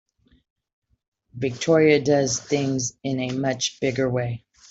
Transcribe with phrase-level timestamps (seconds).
[1.35, 4.43] Victoria does things in a much bigger way.